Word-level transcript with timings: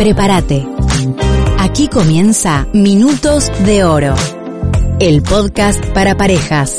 Prepárate. 0.00 0.66
Aquí 1.58 1.88
comienza 1.88 2.66
Minutos 2.72 3.52
de 3.66 3.84
Oro, 3.84 4.14
el 4.98 5.20
podcast 5.20 5.84
para 5.88 6.16
parejas. 6.16 6.78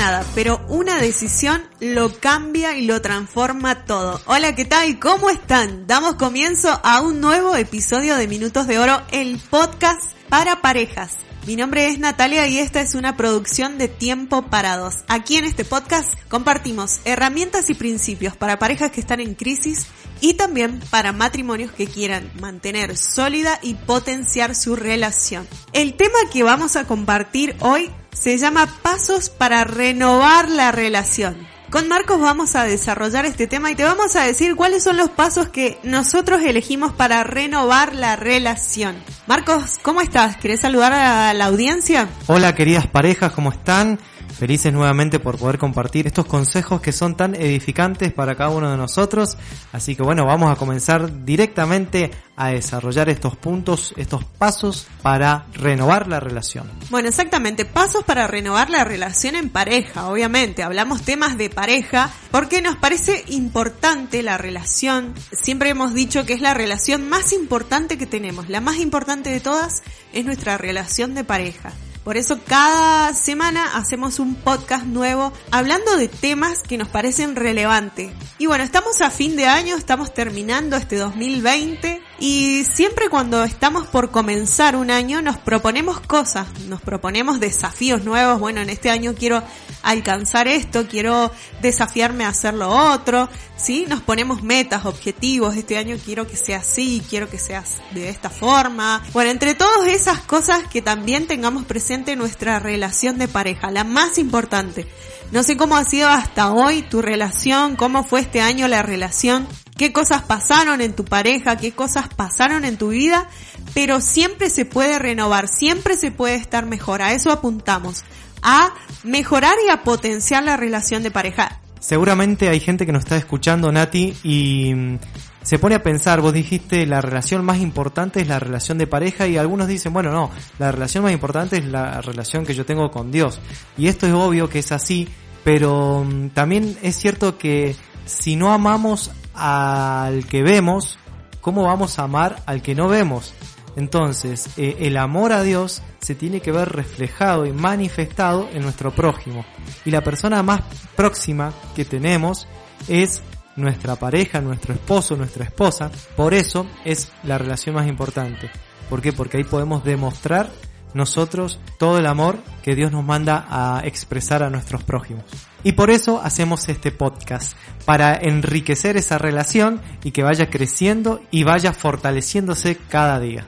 Nada, 0.00 0.24
pero 0.34 0.64
una 0.68 0.96
decisión 0.98 1.62
lo 1.78 2.10
cambia 2.10 2.74
y 2.74 2.86
lo 2.86 3.02
transforma 3.02 3.84
todo. 3.84 4.18
Hola, 4.24 4.54
¿qué 4.54 4.64
tal? 4.64 4.98
¿Cómo 4.98 5.28
están? 5.28 5.86
Damos 5.86 6.14
comienzo 6.14 6.80
a 6.82 7.02
un 7.02 7.20
nuevo 7.20 7.54
episodio 7.54 8.16
de 8.16 8.26
Minutos 8.26 8.66
de 8.66 8.78
Oro, 8.78 9.02
el 9.12 9.38
podcast 9.50 10.00
para 10.30 10.62
parejas. 10.62 11.18
Mi 11.46 11.56
nombre 11.56 11.86
es 11.88 11.98
Natalia 11.98 12.46
y 12.48 12.58
esta 12.58 12.82
es 12.82 12.94
una 12.94 13.16
producción 13.16 13.78
de 13.78 13.88
Tiempo 13.88 14.42
para 14.42 14.76
Dos. 14.76 14.96
Aquí 15.08 15.36
en 15.36 15.46
este 15.46 15.64
podcast 15.64 16.12
compartimos 16.28 17.00
herramientas 17.06 17.70
y 17.70 17.74
principios 17.74 18.36
para 18.36 18.58
parejas 18.58 18.90
que 18.90 19.00
están 19.00 19.20
en 19.20 19.34
crisis 19.34 19.86
y 20.20 20.34
también 20.34 20.80
para 20.90 21.12
matrimonios 21.12 21.72
que 21.72 21.86
quieran 21.86 22.30
mantener 22.40 22.94
sólida 22.94 23.58
y 23.62 23.72
potenciar 23.72 24.54
su 24.54 24.76
relación. 24.76 25.48
El 25.72 25.94
tema 25.94 26.18
que 26.30 26.42
vamos 26.42 26.76
a 26.76 26.86
compartir 26.86 27.56
hoy 27.60 27.90
se 28.12 28.36
llama 28.36 28.66
Pasos 28.82 29.30
para 29.30 29.64
renovar 29.64 30.50
la 30.50 30.72
relación. 30.72 31.49
Con 31.70 31.86
Marcos 31.86 32.20
vamos 32.20 32.56
a 32.56 32.64
desarrollar 32.64 33.26
este 33.26 33.46
tema 33.46 33.70
y 33.70 33.76
te 33.76 33.84
vamos 33.84 34.16
a 34.16 34.24
decir 34.24 34.56
cuáles 34.56 34.82
son 34.82 34.96
los 34.96 35.08
pasos 35.08 35.50
que 35.50 35.78
nosotros 35.84 36.42
elegimos 36.42 36.92
para 36.92 37.22
renovar 37.22 37.94
la 37.94 38.16
relación. 38.16 38.96
Marcos, 39.28 39.78
¿cómo 39.80 40.00
estás? 40.00 40.36
¿Querés 40.36 40.58
saludar 40.58 40.92
a 40.92 41.32
la 41.32 41.44
audiencia? 41.44 42.08
Hola 42.26 42.56
queridas 42.56 42.88
parejas, 42.88 43.30
¿cómo 43.30 43.52
están? 43.52 44.00
Felices 44.36 44.72
nuevamente 44.72 45.20
por 45.20 45.38
poder 45.38 45.58
compartir 45.58 46.08
estos 46.08 46.26
consejos 46.26 46.80
que 46.80 46.90
son 46.90 47.14
tan 47.14 47.36
edificantes 47.36 48.12
para 48.12 48.34
cada 48.34 48.50
uno 48.50 48.68
de 48.68 48.76
nosotros. 48.76 49.36
Así 49.72 49.94
que 49.94 50.02
bueno, 50.02 50.26
vamos 50.26 50.50
a 50.50 50.56
comenzar 50.56 51.24
directamente 51.24 52.10
a 52.40 52.48
desarrollar 52.48 53.10
estos 53.10 53.36
puntos, 53.36 53.92
estos 53.98 54.24
pasos 54.24 54.86
para 55.02 55.44
renovar 55.52 56.08
la 56.08 56.20
relación. 56.20 56.70
Bueno, 56.88 57.10
exactamente, 57.10 57.66
pasos 57.66 58.02
para 58.02 58.26
renovar 58.26 58.70
la 58.70 58.82
relación 58.82 59.36
en 59.36 59.50
pareja, 59.50 60.08
obviamente. 60.08 60.62
Hablamos 60.62 61.02
temas 61.02 61.36
de 61.36 61.50
pareja 61.50 62.10
porque 62.30 62.62
nos 62.62 62.76
parece 62.76 63.26
importante 63.28 64.22
la 64.22 64.38
relación. 64.38 65.12
Siempre 65.32 65.68
hemos 65.68 65.92
dicho 65.92 66.24
que 66.24 66.32
es 66.32 66.40
la 66.40 66.54
relación 66.54 67.10
más 67.10 67.34
importante 67.34 67.98
que 67.98 68.06
tenemos. 68.06 68.48
La 68.48 68.62
más 68.62 68.78
importante 68.78 69.28
de 69.28 69.40
todas 69.40 69.82
es 70.14 70.24
nuestra 70.24 70.56
relación 70.56 71.14
de 71.14 71.24
pareja. 71.24 71.74
Por 72.04 72.16
eso 72.16 72.40
cada 72.46 73.12
semana 73.12 73.76
hacemos 73.76 74.18
un 74.18 74.34
podcast 74.34 74.86
nuevo 74.86 75.34
hablando 75.50 75.98
de 75.98 76.08
temas 76.08 76.62
que 76.62 76.78
nos 76.78 76.88
parecen 76.88 77.36
relevantes. 77.36 78.10
Y 78.38 78.46
bueno, 78.46 78.64
estamos 78.64 79.02
a 79.02 79.10
fin 79.10 79.36
de 79.36 79.46
año, 79.46 79.76
estamos 79.76 80.14
terminando 80.14 80.76
este 80.76 80.96
2020 80.96 82.00
y 82.20 82.64
siempre 82.64 83.08
cuando 83.08 83.42
estamos 83.44 83.86
por 83.86 84.10
comenzar 84.10 84.76
un 84.76 84.90
año 84.90 85.22
nos 85.22 85.38
proponemos 85.38 86.00
cosas, 86.00 86.46
nos 86.68 86.82
proponemos 86.82 87.40
desafíos 87.40 88.04
nuevos. 88.04 88.38
Bueno, 88.38 88.60
en 88.60 88.68
este 88.68 88.90
año 88.90 89.14
quiero 89.18 89.42
alcanzar 89.82 90.46
esto, 90.46 90.86
quiero 90.86 91.32
desafiarme 91.62 92.24
a 92.24 92.28
hacer 92.28 92.52
lo 92.52 92.68
otro, 92.68 93.30
¿sí? 93.56 93.86
Nos 93.88 94.02
ponemos 94.02 94.42
metas, 94.42 94.84
objetivos, 94.84 95.56
este 95.56 95.78
año 95.78 95.96
quiero 96.04 96.26
que 96.26 96.36
sea 96.36 96.58
así, 96.58 97.02
quiero 97.08 97.30
que 97.30 97.38
sea 97.38 97.64
de 97.92 98.10
esta 98.10 98.28
forma. 98.28 99.02
Bueno, 99.14 99.30
entre 99.30 99.54
todas 99.54 99.88
esas 99.88 100.18
cosas 100.20 100.64
que 100.68 100.82
también 100.82 101.26
tengamos 101.26 101.64
presente 101.64 102.16
nuestra 102.16 102.58
relación 102.58 103.16
de 103.16 103.28
pareja, 103.28 103.70
la 103.70 103.84
más 103.84 104.18
importante. 104.18 104.86
No 105.32 105.44
sé 105.44 105.56
cómo 105.56 105.76
ha 105.76 105.84
sido 105.84 106.08
hasta 106.08 106.50
hoy 106.50 106.82
tu 106.82 107.02
relación, 107.02 107.76
cómo 107.76 108.02
fue 108.02 108.20
este 108.20 108.40
año 108.40 108.66
la 108.66 108.82
relación, 108.82 109.46
qué 109.76 109.92
cosas 109.92 110.22
pasaron 110.22 110.80
en 110.80 110.92
tu 110.92 111.04
pareja, 111.04 111.56
qué 111.56 111.70
cosas 111.70 112.08
pasaron 112.08 112.64
en 112.64 112.76
tu 112.76 112.88
vida, 112.88 113.28
pero 113.72 114.00
siempre 114.00 114.50
se 114.50 114.64
puede 114.64 114.98
renovar, 114.98 115.46
siempre 115.46 115.96
se 115.96 116.10
puede 116.10 116.34
estar 116.34 116.66
mejor, 116.66 117.00
a 117.00 117.12
eso 117.12 117.30
apuntamos, 117.30 118.02
a 118.42 118.74
mejorar 119.04 119.54
y 119.64 119.70
a 119.70 119.84
potenciar 119.84 120.42
la 120.42 120.56
relación 120.56 121.04
de 121.04 121.12
pareja. 121.12 121.60
Seguramente 121.78 122.48
hay 122.48 122.58
gente 122.58 122.84
que 122.84 122.92
nos 122.92 123.04
está 123.04 123.16
escuchando, 123.16 123.70
Nati, 123.70 124.16
y 124.24 124.74
mm, 124.74 124.98
se 125.42 125.58
pone 125.58 125.74
a 125.74 125.82
pensar, 125.82 126.20
vos 126.20 126.34
dijiste 126.34 126.84
la 126.86 127.00
relación 127.00 127.44
más 127.44 127.58
importante 127.58 128.20
es 128.20 128.28
la 128.28 128.38
relación 128.38 128.76
de 128.76 128.86
pareja 128.86 129.26
y 129.26 129.38
algunos 129.38 129.68
dicen, 129.68 129.92
bueno, 129.92 130.10
no, 130.10 130.30
la 130.58 130.70
relación 130.70 131.04
más 131.04 131.12
importante 131.12 131.56
es 131.56 131.64
la 131.64 132.02
relación 132.02 132.44
que 132.44 132.54
yo 132.54 132.66
tengo 132.66 132.90
con 132.90 133.10
Dios. 133.10 133.40
Y 133.78 133.88
esto 133.88 134.06
es 134.06 134.12
obvio 134.12 134.48
que 134.50 134.58
es 134.58 134.72
así, 134.72 135.08
pero 135.44 136.04
mm, 136.04 136.30
también 136.30 136.76
es 136.82 136.96
cierto 136.96 137.38
que 137.38 137.76
si 138.06 138.36
no 138.36 138.52
amamos 138.52 139.10
al 139.34 140.26
que 140.26 140.42
vemos, 140.42 140.98
¿cómo 141.40 141.64
vamos 141.64 141.98
a 141.98 142.04
amar 142.04 142.42
al 142.46 142.62
que 142.62 142.74
no 142.74 142.88
vemos? 142.88 143.32
Entonces, 143.76 144.50
eh, 144.56 144.76
el 144.80 144.96
amor 144.96 145.32
a 145.32 145.42
Dios 145.42 145.82
se 146.00 146.14
tiene 146.14 146.40
que 146.40 146.52
ver 146.52 146.68
reflejado 146.70 147.46
y 147.46 147.52
manifestado 147.52 148.48
en 148.52 148.62
nuestro 148.62 148.90
prójimo. 148.90 149.44
Y 149.84 149.90
la 149.90 150.02
persona 150.02 150.42
más 150.42 150.62
próxima 150.96 151.52
que 151.76 151.84
tenemos 151.84 152.46
es 152.88 153.22
nuestra 153.56 153.96
pareja, 153.96 154.40
nuestro 154.40 154.74
esposo, 154.74 155.16
nuestra 155.16 155.44
esposa. 155.44 155.90
Por 156.16 156.34
eso 156.34 156.66
es 156.84 157.12
la 157.22 157.38
relación 157.38 157.74
más 157.74 157.86
importante. 157.86 158.50
¿Por 158.88 159.00
qué? 159.00 159.12
Porque 159.12 159.36
ahí 159.36 159.44
podemos 159.44 159.84
demostrar 159.84 160.50
nosotros 160.94 161.58
todo 161.78 161.98
el 161.98 162.06
amor 162.06 162.38
que 162.62 162.74
Dios 162.74 162.92
nos 162.92 163.04
manda 163.04 163.46
a 163.48 163.82
expresar 163.84 164.42
a 164.42 164.50
nuestros 164.50 164.82
prójimos. 164.82 165.24
Y 165.62 165.72
por 165.72 165.90
eso 165.90 166.20
hacemos 166.22 166.68
este 166.68 166.90
podcast, 166.90 167.54
para 167.84 168.14
enriquecer 168.14 168.96
esa 168.96 169.18
relación 169.18 169.80
y 170.04 170.12
que 170.12 170.22
vaya 170.22 170.48
creciendo 170.48 171.20
y 171.30 171.44
vaya 171.44 171.72
fortaleciéndose 171.72 172.76
cada 172.88 173.20
día. 173.20 173.46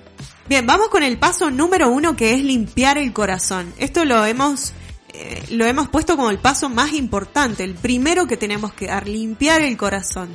Bien, 0.49 0.67
vamos 0.67 0.89
con 0.89 1.03
el 1.03 1.19
paso 1.19 1.51
número 1.51 1.89
uno 1.89 2.17
que 2.17 2.35
es 2.35 2.43
limpiar 2.43 2.99
el 2.99 3.13
corazón. 3.13 3.73
Esto 3.79 4.05
lo 4.05 4.27
hemos 4.27 4.75
eh, 5.15 5.45
lo 5.51 5.67
hemos 5.67 5.89
puesto 5.89 6.17
como 6.17 6.31
el 6.31 6.39
paso 6.39 6.71
más 6.71 6.95
importante, 6.95 7.65
el 7.65 7.75
primero 7.75 8.27
que 8.27 8.39
tenemos 8.39 8.73
que 8.73 8.87
dar, 8.87 9.07
limpiar 9.07 9.61
el 9.61 9.77
corazón. 9.77 10.31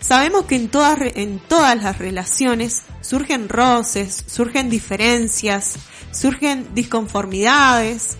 Sabemos 0.00 0.44
que 0.44 0.54
en 0.54 0.68
todas, 0.68 0.98
en 1.00 1.40
todas 1.40 1.82
las 1.82 1.98
relaciones 1.98 2.82
surgen 3.00 3.48
roces, 3.48 4.24
surgen 4.28 4.70
diferencias, 4.70 5.76
surgen 6.12 6.74
disconformidades 6.74 8.16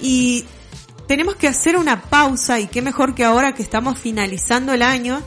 y 0.00 0.44
tenemos 1.10 1.34
que 1.34 1.48
hacer 1.48 1.76
una 1.76 2.02
pausa 2.02 2.60
y 2.60 2.68
qué 2.68 2.82
mejor 2.82 3.14
que 3.14 3.24
ahora 3.24 3.52
que 3.54 3.62
estamos 3.62 3.98
finalizando 3.98 4.72
el 4.72 4.82
año, 4.82 5.20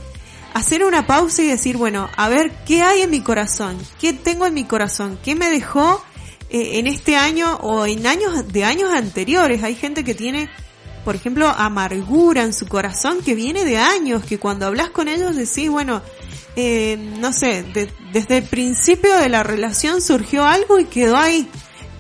hacer 0.54 0.84
una 0.86 1.06
pausa 1.06 1.42
y 1.42 1.48
decir, 1.48 1.78
bueno, 1.78 2.10
a 2.16 2.30
ver, 2.30 2.52
¿qué 2.66 2.82
hay 2.82 3.02
en 3.02 3.10
mi 3.10 3.22
corazón? 3.22 3.78
¿Qué 4.00 4.14
tengo 4.14 4.46
en 4.46 4.54
mi 4.54 4.64
corazón? 4.64 5.20
¿Qué 5.24 5.36
me 5.36 5.50
dejó 5.50 6.02
eh, 6.50 6.80
en 6.80 6.88
este 6.88 7.18
año 7.18 7.56
o 7.58 7.86
en 7.86 8.08
años 8.08 8.48
de 8.54 8.64
años 8.64 8.94
anteriores? 8.94 9.64
Hay 9.64 9.76
gente 9.76 10.04
que 10.04 10.16
tiene, 10.16 10.50
por 11.04 11.16
ejemplo, 11.16 11.50
amargura 11.50 12.44
en 12.44 12.54
su 12.54 12.68
corazón 12.68 13.22
que 13.22 13.36
viene 13.36 13.66
de 13.66 13.78
años, 13.78 14.24
que 14.24 14.40
cuando 14.40 14.68
hablas 14.68 14.90
con 14.90 15.08
ellos 15.08 15.36
decís, 15.36 15.70
bueno, 15.70 16.02
eh, 16.56 16.98
no 17.20 17.34
sé, 17.34 17.66
desde 18.14 18.38
el 18.38 18.44
principio 18.44 19.18
de 19.18 19.28
la 19.28 19.44
relación 19.44 20.02
surgió 20.02 20.46
algo 20.46 20.80
y 20.80 20.86
quedó 20.86 21.18
ahí 21.18 21.50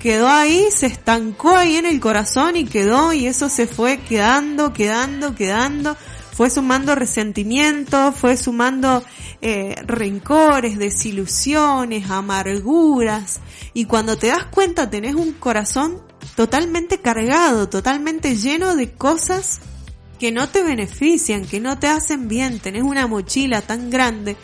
quedó 0.04 0.28
ahí, 0.28 0.68
se 0.70 0.88
estancó 0.88 1.56
ahí 1.56 1.78
en 1.78 1.86
el 1.86 2.02
corazón 2.02 2.58
y 2.58 2.66
quedó 2.66 3.14
y 3.14 3.26
eso 3.26 3.48
se 3.48 3.68
fue 3.68 4.00
quedando, 4.00 4.74
quedando, 4.74 5.34
quedando, 5.34 5.96
fue 6.34 6.50
sumando 6.50 6.94
resentimiento, 6.94 8.12
fue 8.12 8.36
sumando 8.36 9.02
eh, 9.42 9.78
rencores, 9.88 10.78
desilusiones, 10.78 12.10
amarguras. 12.10 13.40
Y 13.74 13.86
cuando 13.86 14.18
te 14.18 14.28
das 14.28 14.44
cuenta 14.44 14.90
tenés 14.90 15.16
un 15.16 15.32
corazón 15.32 16.02
totalmente 16.36 16.98
cargado, 16.98 17.70
totalmente 17.70 18.36
lleno 18.36 18.76
de 18.76 18.92
cosas 18.92 19.62
que 20.20 20.34
no 20.34 20.50
te 20.50 20.64
benefician, 20.64 21.46
que 21.46 21.62
no 21.62 21.80
te 21.80 21.88
hacen 21.88 22.28
bien, 22.28 22.60
tenés 22.60 22.84
una 22.84 23.08
mochila 23.08 23.62
tan 23.62 23.90
grande 23.90 24.36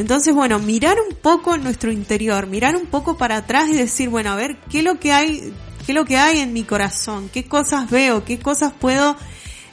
entonces, 0.00 0.34
bueno, 0.34 0.58
mirar 0.58 0.96
un 0.98 1.14
poco 1.14 1.58
nuestro 1.58 1.92
interior, 1.92 2.46
mirar 2.46 2.74
un 2.74 2.86
poco 2.86 3.18
para 3.18 3.36
atrás 3.36 3.68
y 3.68 3.74
decir, 3.74 4.08
bueno, 4.08 4.30
a 4.30 4.34
ver, 4.34 4.56
¿qué 4.70 4.78
es 4.78 4.84
lo 4.84 4.98
que 4.98 5.12
hay, 5.12 5.52
qué 5.86 5.92
lo 5.92 6.06
que 6.06 6.16
hay 6.16 6.38
en 6.38 6.54
mi 6.54 6.64
corazón? 6.64 7.28
¿Qué 7.30 7.44
cosas 7.44 7.90
veo? 7.90 8.24
¿Qué 8.24 8.38
cosas 8.38 8.72
puedo, 8.72 9.14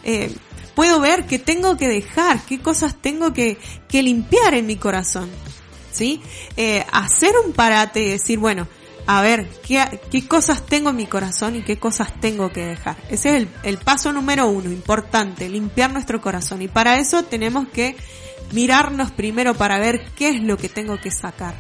eh, 0.04 0.36
puedo 0.76 1.00
ver? 1.00 1.26
¿Qué 1.28 1.40
tengo 1.40 1.78
que 1.78 1.88
dejar? 1.88 2.42
¿Qué 2.42 2.60
cosas 2.60 2.96
tengo 3.02 3.32
que, 3.32 3.58
que 3.88 4.04
limpiar 4.04 4.54
en 4.54 4.66
mi 4.66 4.76
corazón? 4.76 5.30
¿Sí? 5.94 6.22
Eh, 6.58 6.86
hacer 6.92 7.32
un 7.46 7.54
parate 7.54 8.04
y 8.04 8.10
decir, 8.10 8.38
bueno, 8.38 8.68
a 9.06 9.22
ver, 9.22 9.48
¿qué, 9.66 10.02
¿qué, 10.12 10.28
cosas 10.28 10.66
tengo 10.66 10.90
en 10.90 10.98
mi 10.98 11.06
corazón 11.06 11.56
y 11.56 11.64
qué 11.64 11.80
cosas 11.80 12.20
tengo 12.20 12.52
que 12.52 12.66
dejar? 12.66 12.98
Ese 13.10 13.30
es 13.30 13.36
el, 13.36 13.50
el 13.64 13.78
paso 13.78 14.12
número 14.12 14.50
uno, 14.50 14.70
importante, 14.70 15.48
limpiar 15.48 15.94
nuestro 15.94 16.20
corazón. 16.20 16.62
Y 16.62 16.68
para 16.68 16.98
eso 17.00 17.24
tenemos 17.24 17.70
que 17.70 17.96
mirarnos 18.52 19.12
primero 19.12 19.54
para 19.54 19.80
ver 19.80 20.06
qué 20.16 20.30
es 20.30 20.42
lo 20.42 20.58
que 20.58 20.70
tengo 20.70 20.98
que 20.98 21.12
sacar. 21.12 21.56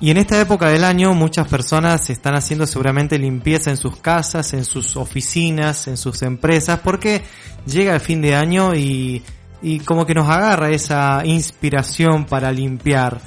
Y 0.00 0.10
en 0.10 0.16
esta 0.16 0.40
época 0.40 0.70
del 0.70 0.84
año 0.84 1.12
muchas 1.12 1.46
personas 1.46 2.08
están 2.08 2.34
haciendo 2.34 2.66
seguramente 2.66 3.18
limpieza 3.18 3.70
en 3.70 3.76
sus 3.76 3.96
casas, 3.96 4.54
en 4.54 4.64
sus 4.64 4.96
oficinas, 4.96 5.88
en 5.88 5.98
sus 5.98 6.22
empresas, 6.22 6.80
porque 6.82 7.22
llega 7.66 7.94
el 7.94 8.00
fin 8.00 8.22
de 8.22 8.34
año 8.34 8.74
y, 8.74 9.22
y 9.60 9.80
como 9.80 10.06
que 10.06 10.14
nos 10.14 10.26
agarra 10.28 10.70
esa 10.70 11.20
inspiración 11.26 12.24
para 12.24 12.50
limpiar. 12.50 13.20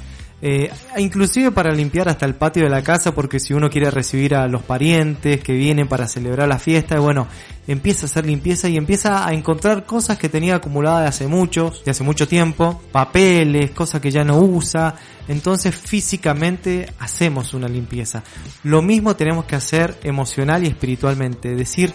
Eh, 0.46 0.70
inclusive 0.98 1.52
para 1.52 1.72
limpiar 1.72 2.06
hasta 2.06 2.26
el 2.26 2.34
patio 2.34 2.64
de 2.64 2.68
la 2.68 2.82
casa 2.82 3.14
porque 3.14 3.40
si 3.40 3.54
uno 3.54 3.70
quiere 3.70 3.90
recibir 3.90 4.34
a 4.34 4.46
los 4.46 4.62
parientes 4.62 5.42
que 5.42 5.54
vienen 5.54 5.88
para 5.88 6.06
celebrar 6.06 6.46
la 6.46 6.58
fiesta, 6.58 7.00
bueno, 7.00 7.28
empieza 7.66 8.02
a 8.02 8.10
hacer 8.10 8.26
limpieza 8.26 8.68
y 8.68 8.76
empieza 8.76 9.26
a 9.26 9.32
encontrar 9.32 9.86
cosas 9.86 10.18
que 10.18 10.28
tenía 10.28 10.56
acumuladas 10.56 11.00
de 11.00 11.08
hace 11.08 11.28
mucho, 11.28 11.72
de 11.82 11.90
hace 11.90 12.04
mucho 12.04 12.28
tiempo, 12.28 12.82
papeles, 12.92 13.70
cosas 13.70 14.02
que 14.02 14.10
ya 14.10 14.22
no 14.22 14.38
usa, 14.38 14.96
entonces 15.28 15.74
físicamente 15.74 16.92
hacemos 16.98 17.54
una 17.54 17.66
limpieza. 17.66 18.22
Lo 18.64 18.82
mismo 18.82 19.16
tenemos 19.16 19.46
que 19.46 19.56
hacer 19.56 19.96
emocional 20.02 20.62
y 20.62 20.66
espiritualmente, 20.66 21.56
decir, 21.56 21.94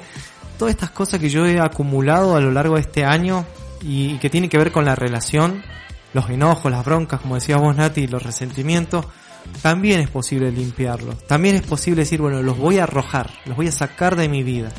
todas 0.57 0.73
estas 0.73 0.89
cosas 0.89 1.19
que 1.19 1.29
yo 1.29 1.45
he 1.45 1.59
acumulado 1.59 2.35
a 2.35 2.41
lo 2.41 2.49
largo 2.51 2.77
de 2.77 2.81
este 2.81 3.05
año 3.05 3.45
y 3.83 4.17
que 4.17 4.31
tienen 4.31 4.49
que 4.49 4.57
ver 4.57 4.71
con 4.71 4.85
la 4.85 4.95
relación, 4.95 5.61
los 6.13 6.29
enojos, 6.29 6.71
las 6.71 6.85
broncas, 6.85 7.21
como 7.21 7.35
decías 7.35 7.59
vos 7.59 7.75
Nati, 7.75 8.07
los 8.07 8.23
resentimientos, 8.23 9.05
también 9.61 9.99
es 9.99 10.09
posible 10.09 10.51
limpiarlos. 10.51 11.25
También 11.27 11.55
es 11.55 11.61
posible 11.63 12.01
decir, 12.01 12.21
bueno, 12.21 12.41
los 12.41 12.57
voy 12.57 12.79
a 12.79 12.83
arrojar, 12.83 13.31
los 13.45 13.55
voy 13.55 13.67
a 13.67 13.71
sacar 13.71 14.15
de 14.15 14.29
mi 14.29 14.43
vida. 14.43 14.69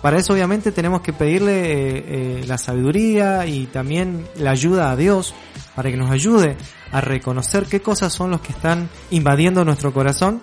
Para 0.00 0.18
eso 0.18 0.32
obviamente 0.32 0.72
tenemos 0.72 1.00
que 1.00 1.12
pedirle 1.12 1.60
eh, 1.60 2.04
eh, 2.06 2.44
la 2.46 2.58
sabiduría 2.58 3.46
y 3.46 3.66
también 3.66 4.26
la 4.36 4.50
ayuda 4.50 4.90
a 4.90 4.96
Dios 4.96 5.32
para 5.76 5.90
que 5.90 5.96
nos 5.96 6.10
ayude 6.10 6.56
a 6.90 7.00
reconocer 7.00 7.66
qué 7.66 7.80
cosas 7.80 8.12
son 8.12 8.30
los 8.30 8.40
que 8.40 8.52
están 8.52 8.90
invadiendo 9.10 9.64
nuestro 9.64 9.92
corazón, 9.92 10.42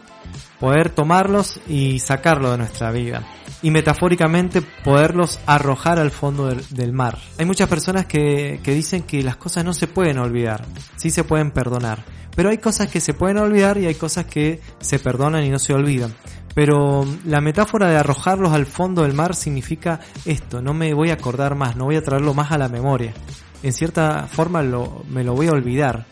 poder 0.61 0.89
tomarlos 0.89 1.59
y 1.67 1.99
sacarlo 1.99 2.51
de 2.51 2.57
nuestra 2.57 2.91
vida 2.91 3.27
y 3.61 3.71
metafóricamente 3.71 4.61
poderlos 4.61 5.39
arrojar 5.45 5.99
al 5.99 6.11
fondo 6.11 6.47
del, 6.47 6.93
mar. 6.93 7.17
Hay 7.37 7.45
muchas 7.45 7.67
personas 7.67 8.05
que, 8.05 8.59
que 8.63 8.73
dicen 8.73 9.03
que 9.03 9.21
las 9.23 9.35
cosas 9.35 9.65
no 9.65 9.73
se 9.73 9.87
pueden 9.87 10.17
olvidar, 10.17 10.65
sí 10.95 11.09
se 11.09 11.23
pueden 11.23 11.51
perdonar, 11.51 12.03
pero 12.35 12.49
hay 12.49 12.57
cosas 12.57 12.87
que 12.87 13.01
se 13.01 13.13
pueden 13.13 13.37
olvidar 13.37 13.77
y 13.77 13.85
hay 13.85 13.95
cosas 13.95 14.25
que 14.25 14.61
se 14.79 14.99
perdonan 14.99 15.43
y 15.43 15.49
no 15.49 15.59
se 15.59 15.73
olvidan. 15.73 16.13
Pero 16.55 17.05
la 17.25 17.41
metáfora 17.41 17.89
de 17.89 17.97
arrojarlos 17.97 18.53
al 18.53 18.65
fondo 18.65 19.03
del 19.03 19.13
mar 19.13 19.35
significa 19.35 19.99
esto, 20.25 20.61
no 20.61 20.73
me 20.73 20.93
voy 20.93 21.09
a 21.09 21.13
acordar 21.13 21.55
más, 21.55 21.75
no 21.75 21.85
voy 21.85 21.95
a 21.95 22.03
traerlo 22.03 22.33
más 22.33 22.51
a 22.51 22.57
la 22.57 22.69
memoria. 22.69 23.13
En 23.61 23.73
cierta 23.73 24.27
forma 24.27 24.61
lo, 24.61 25.03
me 25.09 25.23
lo 25.23 25.33
voy 25.33 25.47
a 25.47 25.51
olvidar. 25.51 26.05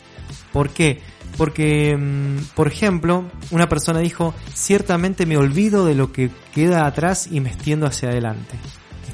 ¿Por 0.51 0.69
qué? 0.69 1.01
Porque, 1.38 1.95
mm, 1.95 2.56
por 2.56 2.68
ejemplo, 2.68 3.25
una 3.51 3.69
persona 3.69 4.00
dijo, 4.00 4.33
ciertamente 4.53 5.25
me 5.25 5.38
olvido 5.38 5.85
de 5.85 5.95
lo 5.95 6.12
que 6.12 6.31
queda 6.53 6.85
atrás 6.85 7.27
y 7.31 7.39
me 7.39 7.50
extiendo 7.50 7.85
hacia 7.85 8.09
adelante. 8.09 8.57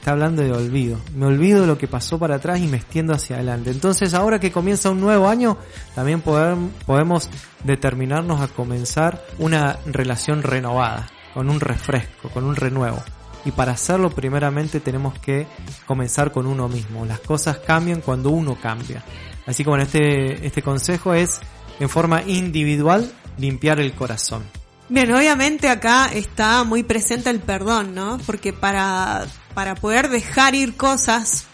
Está 0.04 0.12
hablando 0.12 0.42
de 0.42 0.52
olvido. 0.52 1.00
Me 1.16 1.28
olvido 1.28 1.62
de 1.62 1.68
lo 1.68 1.78
que 1.78 1.88
pasó 1.88 2.20
para 2.20 2.36
atrás 2.36 2.60
y 2.60 2.68
me 2.68 2.76
extiendo 2.76 3.14
hacia 3.14 3.38
adelante. 3.38 3.72
Entonces 3.72 4.14
ahora 4.14 4.38
que 4.38 4.52
comienza 4.52 4.90
un 4.90 5.00
nuevo 5.00 5.30
año, 5.30 5.58
también 5.96 6.20
podemos 6.22 7.30
determinarnos 7.64 8.42
a 8.42 8.50
comenzar 8.50 9.24
una 9.40 9.78
relación 9.86 10.44
renovada, 10.44 11.10
con 11.34 11.50
un 11.50 11.62
refresco, 11.62 12.28
con 12.28 12.44
un 12.44 12.58
renuevo. 12.58 13.02
Y 13.46 13.52
para 13.52 13.72
hacerlo 13.72 14.10
primeramente 14.10 14.82
tenemos 14.82 15.18
que 15.20 15.48
comenzar 15.86 16.34
con 16.34 16.48
uno 16.48 16.68
mismo. 16.68 17.06
Las 17.06 17.22
cosas 17.22 17.60
cambian 17.60 18.02
cuando 18.02 18.30
uno 18.30 18.58
cambia. 18.62 19.06
Así 19.46 19.64
que 19.64 19.70
bueno, 19.70 19.84
este, 19.84 20.46
este 20.46 20.62
consejo 20.62 21.14
es 21.14 21.40
en 21.80 21.90
forma 21.90 22.24
individual 22.24 23.12
limpiar 23.38 23.80
el 23.80 23.94
corazón. 23.94 24.44
Bien, 24.90 25.12
obviamente 25.14 25.70
acá 25.70 26.10
está 26.14 26.64
muy 26.64 26.84
presente 26.84 27.30
el 27.30 27.40
perdón, 27.40 27.96
¿no? 27.96 28.20
Porque 28.26 28.54
para, 28.54 29.26
para 29.54 29.76
poder 29.76 30.10
dejar 30.10 30.56
ir 30.56 30.76
cosas, 30.76 31.46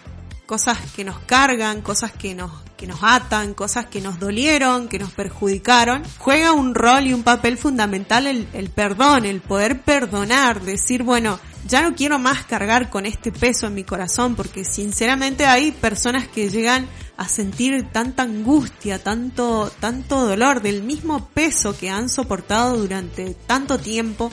cosas 0.46 0.78
que 0.96 1.04
nos 1.04 1.20
cargan, 1.20 1.82
cosas 1.82 2.12
que 2.12 2.36
nos, 2.36 2.52
que 2.76 2.88
nos 2.88 3.00
atan, 3.02 3.54
cosas 3.54 3.86
que 3.86 4.02
nos 4.02 4.20
dolieron, 4.20 4.88
que 4.88 5.00
nos 5.00 5.12
perjudicaron, 5.12 6.04
juega 6.18 6.54
un 6.54 6.74
rol 6.76 7.06
y 7.08 7.14
un 7.14 7.24
papel 7.24 7.58
fundamental 7.58 8.26
el, 8.28 8.48
el 8.54 8.70
perdón, 8.72 9.26
el 9.26 9.42
poder 9.42 9.82
perdonar, 9.82 10.62
decir, 10.62 11.04
bueno, 11.04 11.40
ya 11.68 11.82
no 11.82 11.96
quiero 11.96 12.20
más 12.20 12.46
cargar 12.46 12.90
con 12.90 13.06
este 13.06 13.32
peso 13.32 13.68
en 13.68 13.76
mi 13.76 13.84
corazón, 13.84 14.36
porque 14.36 14.66
sinceramente 14.66 15.46
hay 15.46 15.72
personas 15.72 16.28
que 16.28 16.50
llegan 16.50 16.88
a 17.20 17.28
sentir 17.28 17.86
tanta 17.92 18.24
angustia, 18.24 19.04
tanto, 19.04 19.70
tanto 19.82 20.26
dolor 20.26 20.62
del 20.62 20.84
mismo 20.84 21.28
peso 21.34 21.78
que 21.78 21.90
han 21.90 22.08
soportado 22.08 22.78
durante 22.78 23.34
tanto 23.34 23.78
tiempo, 23.78 24.32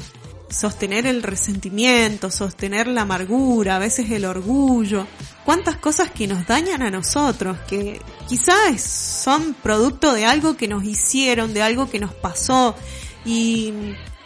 sostener 0.48 1.04
el 1.04 1.24
resentimiento, 1.24 2.30
sostener 2.30 2.86
la 2.86 3.00
amargura, 3.02 3.74
a 3.74 3.80
veces 3.80 4.12
el 4.12 4.24
orgullo, 4.24 5.04
cuántas 5.44 5.78
cosas 5.78 6.12
que 6.12 6.28
nos 6.28 6.46
dañan 6.46 6.80
a 6.80 6.90
nosotros, 6.92 7.58
que 7.66 8.00
quizás 8.28 8.80
son 8.80 9.56
producto 9.60 10.12
de 10.12 10.24
algo 10.24 10.56
que 10.56 10.68
nos 10.68 10.84
hicieron, 10.84 11.52
de 11.52 11.62
algo 11.62 11.90
que 11.90 11.98
nos 11.98 12.14
pasó, 12.14 12.76
y, 13.24 13.74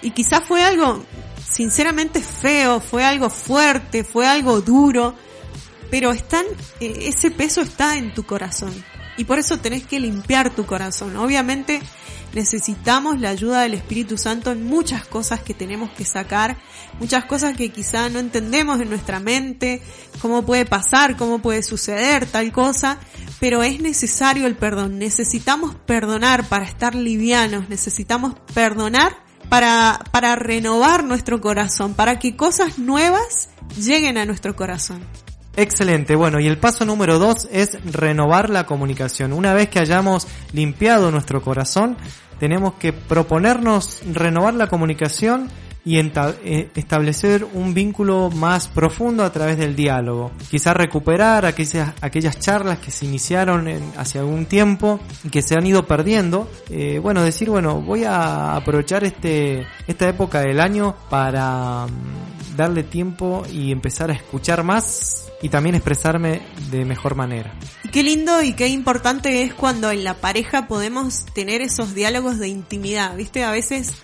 y 0.03 0.11
quizás 0.11 0.43
fue 0.47 0.63
algo 0.63 1.03
sinceramente 1.51 2.21
feo, 2.21 2.79
fue 2.79 3.05
algo 3.05 3.31
fuerte, 3.31 4.05
fue 4.05 4.27
algo 4.27 4.61
duro, 4.61 5.15
pero 5.91 6.13
están, 6.13 6.47
eh, 6.81 7.07
ese 7.07 7.31
peso 7.31 7.61
está 7.61 7.97
en 7.97 8.15
tu 8.15 8.25
corazón. 8.25 8.73
Y 9.17 9.25
por 9.25 9.39
eso 9.39 9.59
tenés 9.59 9.87
que 9.87 10.01
limpiar 10.01 10.55
tu 10.55 10.65
corazón. 10.65 11.17
Obviamente 11.17 11.83
necesitamos 12.33 13.21
la 13.21 13.31
ayuda 13.31 13.63
del 13.63 13.75
Espíritu 13.75 14.17
Santo 14.17 14.53
en 14.53 14.65
muchas 14.65 15.05
cosas 15.07 15.41
que 15.41 15.53
tenemos 15.53 15.91
que 15.91 16.05
sacar, 16.05 16.57
muchas 17.01 17.25
cosas 17.25 17.57
que 17.57 17.71
quizá 17.71 18.09
no 18.09 18.19
entendemos 18.19 18.81
en 18.81 18.89
nuestra 18.89 19.21
mente, 19.21 19.83
cómo 20.23 20.47
puede 20.47 20.65
pasar, 20.65 21.17
cómo 21.17 21.41
puede 21.41 21.63
suceder 21.63 22.27
tal 22.27 22.53
cosa, 22.53 22.99
pero 23.41 23.63
es 23.63 23.81
necesario 23.81 24.47
el 24.47 24.57
perdón. 24.57 24.99
Necesitamos 24.99 25.75
perdonar 25.75 26.49
para 26.49 26.65
estar 26.65 26.95
livianos, 26.95 27.69
necesitamos 27.69 28.35
perdonar 28.55 29.17
para, 29.49 30.01
para 30.13 30.37
renovar 30.37 31.05
nuestro 31.05 31.41
corazón, 31.41 31.95
para 31.95 32.19
que 32.19 32.37
cosas 32.37 32.79
nuevas 32.79 33.51
lleguen 33.77 34.17
a 34.17 34.25
nuestro 34.25 34.55
corazón. 34.55 35.05
Excelente, 35.57 36.15
bueno, 36.15 36.39
y 36.41 36.47
el 36.47 36.59
paso 36.59 36.85
número 36.85 37.19
dos 37.19 37.49
es 37.51 37.79
renovar 37.85 38.51
la 38.51 38.67
comunicación. 38.67 39.33
Una 39.33 39.53
vez 39.53 39.69
que 39.69 39.81
hayamos 39.81 40.27
limpiado 40.53 41.11
nuestro 41.11 41.43
corazón, 41.43 41.97
tenemos 42.39 42.75
que 42.75 42.93
proponernos 42.93 44.03
renovar 44.13 44.55
la 44.55 44.69
comunicación 44.69 45.51
y 45.85 45.99
eh, 45.99 46.71
establecer 46.75 47.47
un 47.55 47.73
vínculo 47.73 48.31
más 48.31 48.69
profundo 48.69 49.25
a 49.25 49.33
través 49.33 49.57
del 49.57 49.75
diálogo. 49.75 50.31
Quizás 50.51 50.77
recuperar 50.77 51.47
aquellas, 51.47 52.39
charlas 52.39 52.79
que 52.79 52.91
se 52.91 53.07
iniciaron 53.07 53.67
hace 53.97 54.19
algún 54.19 54.47
tiempo 54.47 55.01
y 55.25 55.31
que 55.31 55.43
se 55.43 55.55
han 55.55 55.67
ido 55.67 55.87
perdiendo. 55.87 56.51
Eh, 56.69 56.99
bueno, 57.03 57.23
decir, 57.23 57.49
bueno, 57.49 57.81
voy 57.81 58.05
a 58.05 58.57
aprovechar 58.57 59.05
este, 59.05 59.67
esta 59.87 60.09
época 60.09 60.41
del 60.41 60.61
año 60.61 60.95
para 61.09 61.87
mm, 61.87 62.30
darle 62.57 62.83
tiempo 62.83 63.45
y 63.51 63.73
empezar 63.73 64.11
a 64.11 64.15
escuchar 64.15 64.65
más 64.65 65.27
y 65.43 65.49
también 65.49 65.75
expresarme 65.75 66.43
de 66.71 66.85
mejor 66.85 67.15
manera. 67.15 67.53
Y 67.85 67.89
qué 67.89 68.03
lindo 68.03 68.43
y 68.43 68.53
qué 68.53 68.69
importante 68.69 69.43
es 69.43 69.55
cuando 69.55 69.91
en 69.91 70.05
la 70.05 70.15
pareja 70.15 70.67
podemos 70.69 71.25
tener 71.35 71.63
esos 71.63 71.95
diálogos 71.95 72.39
de 72.39 72.49
intimidad, 72.49 73.17
¿viste? 73.17 73.45
A 73.45 73.51
veces 73.51 73.95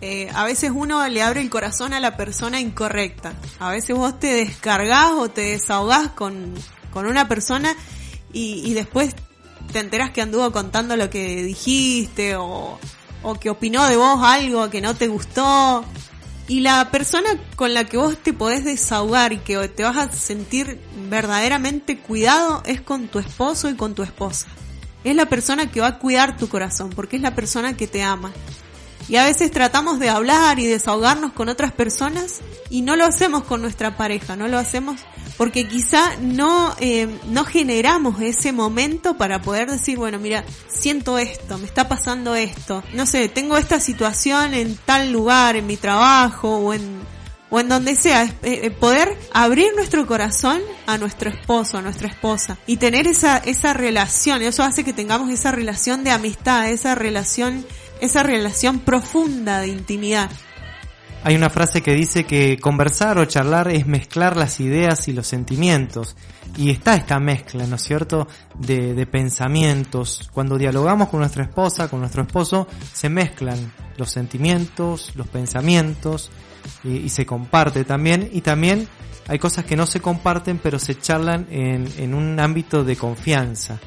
eh, 0.00 0.30
a 0.32 0.44
veces 0.44 0.70
uno 0.72 1.06
le 1.08 1.22
abre 1.22 1.40
el 1.40 1.50
corazón 1.50 1.92
a 1.92 2.00
la 2.00 2.16
persona 2.16 2.60
incorrecta. 2.60 3.34
A 3.58 3.70
veces 3.70 3.96
vos 3.96 4.18
te 4.18 4.32
descargas 4.32 5.12
o 5.12 5.28
te 5.28 5.40
desahogás 5.40 6.10
con, 6.10 6.54
con 6.92 7.06
una 7.06 7.26
persona 7.26 7.74
y, 8.32 8.62
y, 8.64 8.74
después 8.74 9.16
te 9.72 9.80
enteras 9.80 10.10
que 10.10 10.22
anduvo 10.22 10.52
contando 10.52 10.96
lo 10.96 11.10
que 11.10 11.42
dijiste 11.42 12.36
o, 12.36 12.78
o 13.22 13.34
que 13.34 13.50
opinó 13.50 13.86
de 13.86 13.96
vos 13.96 14.20
algo 14.22 14.70
que 14.70 14.80
no 14.80 14.94
te 14.94 15.08
gustó. 15.08 15.84
Y 16.48 16.60
la 16.60 16.90
persona 16.90 17.28
con 17.56 17.74
la 17.74 17.84
que 17.84 17.98
vos 17.98 18.16
te 18.16 18.32
podés 18.32 18.64
desahogar 18.64 19.34
y 19.34 19.38
que 19.38 19.68
te 19.68 19.82
vas 19.82 19.98
a 19.98 20.10
sentir 20.10 20.80
verdaderamente 21.10 21.98
cuidado 21.98 22.62
es 22.64 22.80
con 22.80 23.08
tu 23.08 23.18
esposo 23.18 23.68
y 23.68 23.76
con 23.76 23.94
tu 23.94 24.02
esposa. 24.02 24.48
Es 25.04 25.14
la 25.14 25.26
persona 25.26 25.70
que 25.70 25.82
va 25.82 25.88
a 25.88 25.98
cuidar 25.98 26.38
tu 26.38 26.48
corazón 26.48 26.88
porque 26.90 27.16
es 27.16 27.22
la 27.22 27.34
persona 27.34 27.76
que 27.76 27.86
te 27.86 28.02
ama. 28.02 28.32
Y 29.08 29.16
a 29.16 29.24
veces 29.24 29.50
tratamos 29.50 29.98
de 29.98 30.10
hablar 30.10 30.58
y 30.58 30.66
desahogarnos 30.66 31.32
con 31.32 31.48
otras 31.48 31.72
personas 31.72 32.40
y 32.68 32.82
no 32.82 32.94
lo 32.96 33.04
hacemos 33.04 33.44
con 33.44 33.62
nuestra 33.62 33.96
pareja, 33.96 34.36
no 34.36 34.48
lo 34.48 34.58
hacemos 34.58 35.00
porque 35.38 35.68
quizá 35.68 36.16
no, 36.20 36.74
eh, 36.80 37.08
no 37.28 37.44
generamos 37.44 38.20
ese 38.20 38.50
momento 38.50 39.16
para 39.16 39.40
poder 39.40 39.70
decir, 39.70 39.96
bueno, 39.96 40.18
mira, 40.18 40.44
siento 40.66 41.16
esto, 41.16 41.58
me 41.58 41.64
está 41.64 41.88
pasando 41.88 42.34
esto, 42.34 42.82
no 42.92 43.06
sé, 43.06 43.28
tengo 43.28 43.56
esta 43.56 43.78
situación 43.78 44.52
en 44.52 44.76
tal 44.84 45.12
lugar, 45.12 45.54
en 45.54 45.68
mi 45.68 45.76
trabajo 45.76 46.56
o 46.56 46.74
en, 46.74 47.00
o 47.50 47.60
en 47.60 47.68
donde 47.68 47.94
sea, 47.94 48.24
eh, 48.24 48.32
eh, 48.42 48.70
poder 48.72 49.16
abrir 49.32 49.68
nuestro 49.76 50.08
corazón 50.08 50.60
a 50.86 50.98
nuestro 50.98 51.30
esposo, 51.30 51.78
a 51.78 51.82
nuestra 51.82 52.08
esposa 52.08 52.58
y 52.66 52.78
tener 52.78 53.06
esa, 53.06 53.38
esa 53.38 53.72
relación, 53.72 54.42
eso 54.42 54.64
hace 54.64 54.82
que 54.82 54.92
tengamos 54.92 55.30
esa 55.30 55.52
relación 55.52 56.02
de 56.02 56.10
amistad, 56.10 56.68
esa 56.68 56.96
relación, 56.96 57.64
esa 58.00 58.22
relación 58.22 58.80
profunda 58.80 59.60
de 59.60 59.68
intimidad. 59.68 60.30
Hay 61.24 61.34
una 61.34 61.50
frase 61.50 61.82
que 61.82 61.94
dice 61.94 62.24
que 62.24 62.58
conversar 62.58 63.18
o 63.18 63.24
charlar 63.24 63.68
es 63.68 63.86
mezclar 63.86 64.36
las 64.36 64.60
ideas 64.60 65.08
y 65.08 65.12
los 65.12 65.26
sentimientos. 65.26 66.16
Y 66.56 66.70
está 66.70 66.94
esta 66.94 67.18
mezcla, 67.18 67.66
¿no 67.66 67.76
es 67.76 67.82
cierto?, 67.82 68.28
de, 68.58 68.94
de, 68.94 69.06
pensamientos. 69.06 70.30
Cuando 70.32 70.56
dialogamos 70.56 71.08
con 71.08 71.20
nuestra 71.20 71.42
esposa, 71.42 71.88
con 71.88 72.00
nuestro 72.00 72.22
esposo, 72.22 72.68
se 72.92 73.08
mezclan 73.08 73.72
los 73.96 74.10
sentimientos, 74.10 75.12
los 75.16 75.26
pensamientos, 75.26 76.30
y, 76.84 77.08
se 77.08 77.26
comparte 77.26 77.84
también. 77.84 78.28
Y 78.32 78.40
también 78.40 78.88
hay 79.26 79.38
cosas 79.38 79.64
que 79.64 79.76
no 79.76 79.86
se 79.86 80.00
comparten, 80.00 80.58
pero 80.58 80.78
se 80.78 80.98
charlan 80.98 81.46
en, 81.50 81.88
en 81.98 82.14
un 82.14 82.38
ámbito 82.40 82.84
de 82.84 82.96
confianza. 82.96 83.78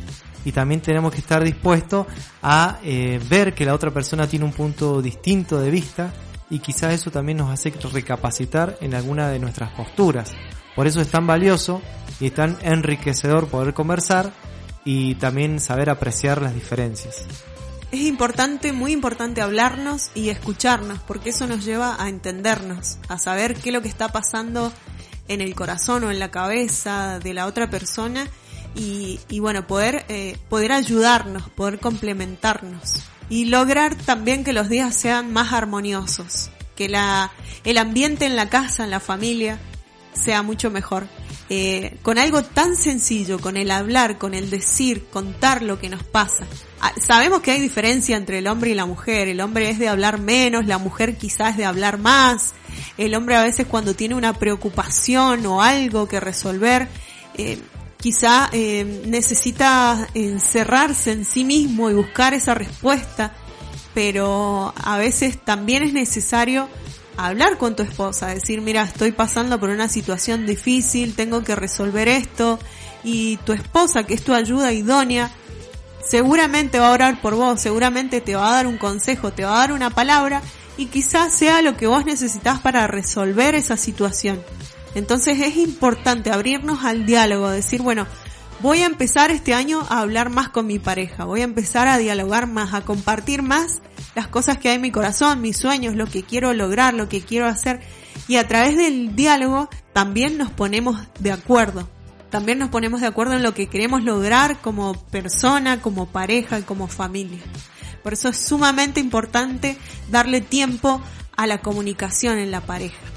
Y 0.46 0.52
también 0.52 0.82
tenemos 0.82 1.14
que 1.14 1.20
estar 1.20 1.44
dispuestos 1.44 2.08
a 2.42 2.80
eh, 2.84 3.20
ver 3.30 3.54
que 3.54 3.66
la 3.66 3.74
otra 3.74 3.92
persona 3.92 4.28
tiene 4.28 4.46
un 4.46 4.54
punto 4.54 5.02
distinto 5.02 5.60
de 5.60 5.70
vista 5.70 6.14
y 6.50 6.60
quizá 6.60 6.92
eso 6.92 7.12
también 7.12 7.38
nos 7.38 7.50
hace 7.50 7.72
recapacitar 7.92 8.78
en 8.82 8.94
alguna 8.94 9.30
de 9.30 9.40
nuestras 9.40 9.72
posturas. 9.72 10.32
Por 10.76 10.88
eso 10.88 11.02
es 11.02 11.08
tan 11.08 11.28
valioso 11.28 11.82
y 12.20 12.28
es 12.28 12.34
tan 12.34 12.58
enriquecedor 12.62 13.48
poder 13.48 13.74
conversar 13.74 14.32
y 14.84 15.16
también 15.16 15.60
saber 15.60 15.90
apreciar 15.90 16.42
las 16.42 16.54
diferencias. 16.54 17.26
Es 17.92 18.02
importante, 18.02 18.72
muy 18.72 18.94
importante 18.94 19.42
hablarnos 19.42 20.12
y 20.16 20.30
escucharnos, 20.30 21.00
porque 21.00 21.32
eso 21.32 21.46
nos 21.46 21.66
lleva 21.66 22.02
a 22.02 22.08
entendernos, 22.08 22.98
a 23.10 23.18
saber 23.18 23.56
qué 23.56 23.70
es 23.70 23.74
lo 23.74 23.82
que 23.82 23.90
está 23.90 24.10
pasando 24.10 24.72
en 25.28 25.42
el 25.42 25.54
corazón 25.56 26.06
o 26.06 26.12
en 26.12 26.20
la 26.20 26.32
cabeza 26.32 27.20
de 27.20 27.34
la 27.34 27.48
otra 27.48 27.70
persona 27.70 28.28
y, 28.76 29.20
y 29.30 29.40
bueno, 29.40 29.68
poder, 29.68 30.06
eh, 30.10 30.38
poder 30.50 30.72
ayudarnos, 30.72 31.50
poder 31.50 31.80
complementarnos 31.80 33.04
y 33.30 33.46
lograr 33.46 33.96
también 33.96 34.44
que 34.44 34.54
los 34.54 34.70
días 34.70 34.96
sean 34.96 35.32
más 35.32 35.54
armoniosos, 35.54 36.50
que 36.76 36.90
la, 36.90 37.32
el 37.64 37.78
ambiente 37.78 38.26
en 38.26 38.36
la 38.36 38.50
casa, 38.50 38.84
en 38.84 38.92
la 38.92 39.00
familia, 39.00 39.60
sea 40.14 40.42
mucho 40.42 40.70
mejor. 40.70 41.08
Eh, 41.50 41.98
con 42.02 42.18
algo 42.18 42.44
tan 42.44 42.76
sencillo, 42.78 43.40
con 43.40 43.58
el 43.58 43.72
hablar, 43.72 44.18
con 44.18 44.34
el 44.34 44.50
decir, 44.50 45.06
contar 45.10 45.62
lo 45.64 45.80
que 45.80 45.90
nos 45.90 46.04
pasa. 46.04 46.46
Ah, 46.80 46.94
sabemos 46.98 47.42
que 47.42 47.52
hay 47.52 47.60
diferencia 47.60 48.16
entre 48.16 48.40
el 48.40 48.48
hombre 48.48 48.72
y 48.72 48.74
la 48.74 48.86
mujer. 48.86 49.28
El 49.28 49.42
hombre 49.42 49.70
es 49.70 49.78
de 49.78 49.90
hablar 49.90 50.20
menos, 50.20 50.66
la 50.66 50.78
mujer 50.78 51.18
quizás 51.18 51.52
es 51.52 51.58
de 51.58 51.66
hablar 51.66 51.98
más. 51.98 52.54
El 52.98 53.16
hombre 53.16 53.36
a 53.36 53.44
veces 53.44 53.68
cuando 53.68 53.96
tiene 53.96 54.16
una 54.16 54.34
preocupación 54.34 55.46
o 55.46 55.62
algo 55.62 56.08
que 56.08 56.22
resolver, 56.22 56.88
eh, 57.36 57.62
quizá 58.02 58.50
eh, 58.52 59.04
necesita 59.06 60.08
encerrarse 60.14 61.12
en 61.12 61.24
sí 61.24 61.46
mismo 61.46 61.90
y 61.90 61.94
buscar 61.94 62.34
esa 62.34 62.54
respuesta, 62.56 63.34
pero 63.94 64.74
a 64.76 64.98
veces 64.98 65.38
también 65.44 65.84
es 65.84 65.94
necesario 65.94 66.68
hablar 67.16 67.58
con 67.58 67.76
tu 67.76 67.84
esposa, 67.84 68.28
decir, 68.28 68.62
mira, 68.62 68.84
estoy 68.84 69.12
pasando 69.12 69.60
por 69.60 69.70
una 69.70 69.88
situación 69.88 70.48
difícil, 70.48 71.16
tengo 71.16 71.44
que 71.44 71.56
resolver 71.56 72.08
esto, 72.08 72.60
y 73.04 73.38
tu 73.38 73.54
esposa, 73.54 74.04
que 74.04 74.16
es 74.16 74.24
tu 74.24 74.34
ayuda 74.34 74.74
idónea, 74.74 75.32
seguramente 76.04 76.80
va 76.80 76.88
a 76.88 76.94
orar 76.94 77.22
por 77.22 77.36
vos, 77.36 77.62
seguramente 77.62 78.22
te 78.22 78.36
va 78.36 78.50
a 78.50 78.56
dar 78.56 78.68
un 78.68 78.78
consejo, 78.78 79.32
te 79.32 79.44
va 79.44 79.56
a 79.56 79.60
dar 79.60 79.74
una 79.74 79.92
palabra, 79.92 80.42
y 80.78 80.88
quizás 80.88 81.34
sea 81.34 81.62
lo 81.62 81.78
que 81.78 81.86
vos 81.86 82.06
necesitas 82.06 82.60
para 82.60 82.88
resolver 82.88 83.54
esa 83.54 83.78
situación. 83.78 84.42
Entonces 84.96 85.40
es 85.40 85.58
importante 85.58 86.32
abrirnos 86.32 86.84
al 86.84 87.06
diálogo, 87.06 87.50
decir, 87.50 87.82
bueno, 87.82 88.08
voy 88.62 88.82
a 88.82 88.86
empezar 88.86 89.32
este 89.32 89.54
año 89.54 89.86
a 89.90 90.00
hablar 90.00 90.30
más 90.30 90.50
con 90.50 90.68
mi 90.68 90.80
pareja, 90.80 91.26
voy 91.26 91.42
a 91.42 91.46
empezar 91.46 91.88
a 91.88 91.98
dialogar 91.98 92.48
más, 92.48 92.74
a 92.74 92.82
compartir 92.82 93.42
más 93.42 93.82
las 94.16 94.28
cosas 94.28 94.58
que 94.58 94.70
hay 94.70 94.76
en 94.76 94.82
mi 94.82 94.92
corazón, 94.92 95.42
mis 95.42 95.58
sueños, 95.58 95.96
lo 95.96 96.06
que 96.06 96.24
quiero 96.24 96.54
lograr, 96.54 96.94
lo 96.94 97.10
que 97.10 97.22
quiero 97.22 97.48
hacer. 97.48 97.80
Y 98.28 98.36
a 98.36 98.48
través 98.48 98.78
del 98.78 99.16
diálogo 99.16 99.70
también 99.94 100.38
nos 100.38 100.52
ponemos 100.52 101.00
de 101.20 101.32
acuerdo. 101.32 101.90
También 102.30 102.60
nos 102.60 102.70
ponemos 102.70 103.02
de 103.02 103.08
acuerdo 103.08 103.34
en 103.34 103.44
lo 103.44 103.54
que 103.54 103.68
queremos 103.68 104.04
lograr 104.04 104.62
como 104.62 104.94
persona, 104.94 105.82
como 105.82 106.08
pareja 106.08 106.60
y 106.60 106.64
como 106.64 106.88
familia. 106.88 107.42
Por 108.04 108.14
eso 108.14 108.30
es 108.30 108.38
sumamente 108.38 109.00
importante 109.00 109.78
darle 110.10 110.42
tiempo 110.42 111.02
a 111.36 111.48
la 111.48 111.62
comunicación 111.62 112.38
en 112.38 112.52
la 112.52 112.62
pareja. 112.62 113.11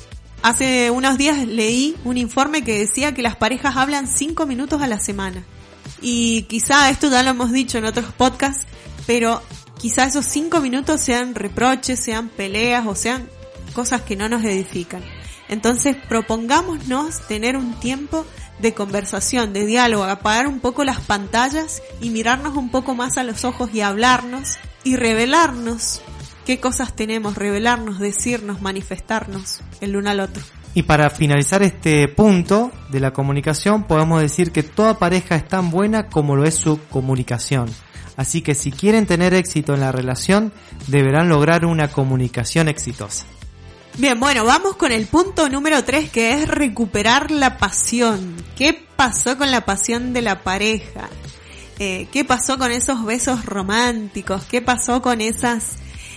Hace 0.45 0.91
unos 0.91 1.17
días 1.17 1.39
leí 1.49 1.97
un 2.05 2.19
informe 2.19 2.63
que 2.65 2.79
decía 2.79 3.15
que 3.15 3.23
las 3.23 3.35
parejas 3.35 3.79
hablan 3.79 4.07
cinco 4.07 4.45
minutos 4.45 4.83
a 4.83 4.87
la 4.87 4.99
semana. 4.99 5.43
Y 6.03 6.43
quizá 6.43 6.91
esto 6.91 7.09
ya 7.09 7.23
lo 7.23 7.31
hemos 7.31 7.51
dicho 7.51 7.79
en 7.79 7.87
otros 7.87 8.13
podcasts, 8.13 8.67
pero 9.07 9.41
quizá 9.79 10.05
esos 10.05 10.27
cinco 10.27 10.61
minutos 10.61 11.01
sean 11.01 11.35
reproches, 11.35 11.99
sean 11.99 12.29
peleas 12.29 12.87
o 12.87 12.95
sean 12.95 13.27
cosas 13.73 14.03
que 14.03 14.17
no 14.17 14.29
nos 14.29 14.45
edifican. 14.45 15.03
Entonces 15.49 15.97
propongámonos 16.11 17.27
tener 17.27 17.57
un 17.57 17.81
tiempo 17.81 18.27
de 18.59 18.75
conversación, 18.75 19.55
de 19.55 19.65
diálogo, 19.65 20.05
apagar 20.05 20.47
un 20.47 20.61
poco 20.61 20.85
las 20.85 21.01
pantallas 21.01 21.81
y 22.03 22.11
mirarnos 22.11 22.55
un 22.55 22.71
poco 22.71 22.95
más 22.95 23.17
a 23.17 23.25
los 23.25 23.47
ojos 23.47 23.71
y 23.73 23.81
hablarnos 23.81 24.59
y 24.85 24.97
revelarnos 24.97 26.03
qué 26.45 26.61
cosas 26.61 26.95
tenemos, 26.95 27.35
revelarnos, 27.35 27.99
decirnos, 27.99 28.61
manifestarnos 28.61 29.63
el 29.85 29.97
uno 29.97 30.11
al 30.11 30.21
otro. 30.21 30.43
Y 30.75 30.83
para 30.83 31.09
finalizar 31.09 31.63
este 31.63 32.09
punto 32.09 32.73
de 32.91 32.99
la 32.99 33.13
comunicación, 33.13 33.85
podemos 33.85 34.21
decir 34.21 34.51
que 34.51 34.65
toda 34.65 34.99
pareja 34.99 35.37
es 35.37 35.47
tan 35.47 35.71
buena 35.71 36.09
como 36.09 36.35
lo 36.35 36.45
es 36.45 36.55
su 36.55 36.81
comunicación. 36.91 37.71
Así 38.17 38.43
que 38.43 38.55
si 38.55 38.73
quieren 38.73 39.07
tener 39.07 39.35
éxito 39.35 39.75
en 39.75 39.81
la 39.81 39.93
relación, 39.93 40.53
deberán 40.89 41.29
lograr 41.29 41.65
una 41.65 41.89
comunicación 41.89 42.69
exitosa. 42.69 43.27
Bien, 43.97 44.19
bueno, 44.19 44.45
vamos 44.45 44.75
con 44.77 44.91
el 44.91 45.07
punto 45.07 45.49
número 45.49 45.85
3 45.85 46.11
que 46.11 46.33
es 46.33 46.49
recuperar 46.49 47.31
la 47.31 47.59
pasión. 47.59 48.35
¿Qué 48.57 48.87
pasó 48.97 49.39
con 49.39 49.53
la 49.53 49.65
pasión 49.65 50.13
de 50.13 50.23
la 50.23 50.43
pareja? 50.43 51.09
Eh, 51.79 52.09
¿Qué 52.11 52.25
pasó 52.25 52.59
con 52.59 52.73
esos 52.73 53.05
besos 53.05 53.45
románticos? 53.45 54.45
¿Qué 54.45 54.61
pasó 54.61 55.01
con 55.01 55.21
esas 55.21 55.77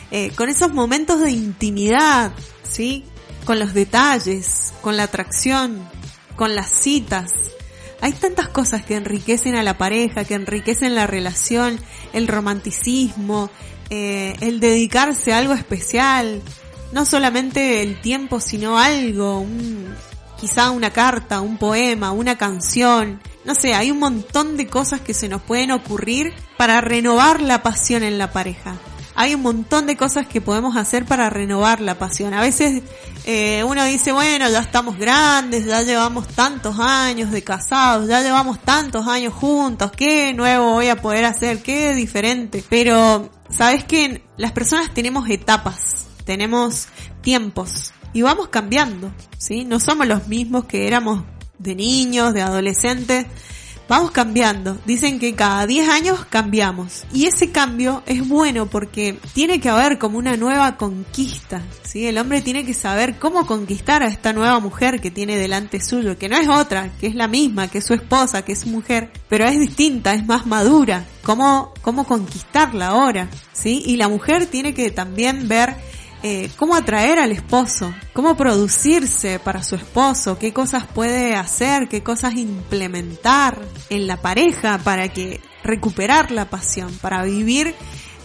eh, 0.09 0.31
con 0.35 0.49
esos 0.49 0.73
momentos 0.73 1.19
de 1.19 1.31
intimidad, 1.31 2.31
¿sí? 2.63 3.03
Con 3.47 3.59
los 3.59 3.73
detalles, 3.73 4.73
con 4.81 4.97
la 4.97 5.03
atracción, 5.03 5.87
con 6.35 6.53
las 6.53 6.69
citas. 6.69 7.31
Hay 8.01 8.11
tantas 8.11 8.49
cosas 8.49 8.83
que 8.83 8.97
enriquecen 8.97 9.55
a 9.55 9.63
la 9.63 9.77
pareja, 9.77 10.25
que 10.25 10.33
enriquecen 10.33 10.95
la 10.95 11.07
relación, 11.07 11.79
el 12.11 12.27
romanticismo, 12.27 13.49
eh, 13.89 14.35
el 14.41 14.59
dedicarse 14.59 15.31
a 15.31 15.37
algo 15.37 15.53
especial, 15.53 16.41
no 16.91 17.05
solamente 17.05 17.81
el 17.83 18.01
tiempo, 18.01 18.41
sino 18.41 18.77
algo, 18.77 19.39
un, 19.39 19.95
quizá 20.37 20.69
una 20.71 20.91
carta, 20.91 21.39
un 21.39 21.57
poema, 21.57 22.11
una 22.11 22.37
canción, 22.37 23.21
no 23.45 23.55
sé, 23.55 23.73
hay 23.73 23.91
un 23.91 23.99
montón 23.99 24.57
de 24.57 24.67
cosas 24.67 24.99
que 24.99 25.13
se 25.13 25.29
nos 25.29 25.41
pueden 25.41 25.71
ocurrir 25.71 26.33
para 26.57 26.81
renovar 26.81 27.39
la 27.39 27.63
pasión 27.63 28.03
en 28.03 28.17
la 28.17 28.33
pareja 28.33 28.75
hay 29.19 29.33
un 29.33 29.41
montón 29.41 29.87
de 29.87 29.97
cosas 29.97 30.27
que 30.27 30.41
podemos 30.41 30.77
hacer 30.77 31.05
para 31.05 31.31
renovar 31.31 31.81
la 31.81 31.97
pasión. 31.97 32.35
A 32.35 32.41
veces 32.41 32.83
eh, 33.25 33.63
uno 33.67 33.83
dice, 33.83 34.11
bueno, 34.11 34.47
ya 34.47 34.59
estamos 34.59 34.99
grandes, 34.99 35.65
ya 35.65 35.81
llevamos 35.81 36.27
tantos 36.27 36.79
años 36.79 37.31
de 37.31 37.43
casados, 37.43 38.07
ya 38.07 38.21
llevamos 38.21 38.59
tantos 38.59 39.07
años 39.07 39.33
juntos, 39.33 39.91
¿qué 39.91 40.35
nuevo 40.35 40.73
voy 40.73 40.89
a 40.89 41.01
poder 41.01 41.25
hacer? 41.25 41.63
¿Qué 41.63 41.95
diferente? 41.95 42.63
Pero, 42.69 43.31
¿sabes 43.49 43.83
qué? 43.85 44.23
Las 44.37 44.51
personas 44.51 44.93
tenemos 44.93 45.27
etapas, 45.31 46.05
tenemos 46.23 46.87
tiempos 47.21 47.93
y 48.13 48.21
vamos 48.21 48.49
cambiando, 48.49 49.11
¿sí? 49.39 49.65
No 49.65 49.79
somos 49.79 50.05
los 50.05 50.27
mismos 50.27 50.65
que 50.65 50.85
éramos 50.85 51.23
de 51.57 51.73
niños, 51.73 52.35
de 52.35 52.43
adolescentes 52.43 53.25
Vamos 53.89 54.11
cambiando. 54.11 54.77
Dicen 54.85 55.17
que 55.17 55.33
cada 55.33 55.65
10 55.65 55.89
años 55.89 56.25
cambiamos. 56.29 57.05
Y 57.13 57.25
ese 57.25 57.51
cambio 57.51 58.03
es 58.05 58.27
bueno 58.27 58.65
porque 58.65 59.17
tiene 59.33 59.61
que 59.61 59.69
haber 59.69 59.97
como 59.97 60.17
una 60.17 60.35
nueva 60.35 60.75
conquista. 60.75 61.61
¿sí? 61.83 62.05
El 62.05 62.17
hombre 62.17 62.41
tiene 62.41 62.65
que 62.65 62.73
saber 62.73 63.17
cómo 63.17 63.45
conquistar 63.45 64.03
a 64.03 64.07
esta 64.07 64.33
nueva 64.33 64.59
mujer 64.59 64.99
que 64.99 65.09
tiene 65.09 65.37
delante 65.37 65.79
suyo, 65.79 66.17
que 66.17 66.27
no 66.27 66.37
es 66.37 66.49
otra, 66.49 66.91
que 66.99 67.07
es 67.07 67.15
la 67.15 67.29
misma, 67.29 67.69
que 67.69 67.77
es 67.77 67.85
su 67.85 67.93
esposa, 67.93 68.43
que 68.43 68.51
es 68.51 68.59
su 68.59 68.69
mujer, 68.69 69.11
pero 69.29 69.45
es 69.45 69.57
distinta, 69.57 70.13
es 70.13 70.25
más 70.25 70.45
madura. 70.45 71.05
Cómo, 71.23 71.73
cómo 71.81 72.05
conquistarla 72.05 72.87
ahora. 72.87 73.29
¿sí? 73.53 73.83
Y 73.85 73.95
la 73.95 74.09
mujer 74.09 74.47
tiene 74.47 74.73
que 74.73 74.91
también 74.91 75.47
ver 75.47 75.75
eh, 76.23 76.49
cómo 76.57 76.75
atraer 76.75 77.19
al 77.19 77.31
esposo, 77.31 77.93
cómo 78.13 78.35
producirse 78.35 79.39
para 79.39 79.61
su 79.63 79.75
esposo, 79.75 80.39
qué 80.39 80.51
cosas 80.51 80.85
puede 80.87 81.35
hacer, 81.35 81.87
qué 81.87 82.01
cosas 82.01 82.35
implementar 82.35 83.59
en 83.89 84.07
la 84.07 84.17
pareja 84.17 84.79
para 84.79 85.09
que 85.09 85.39
recuperar 85.63 86.31
la 86.31 86.49
pasión, 86.49 86.91
para 87.01 87.23
vivir 87.23 87.75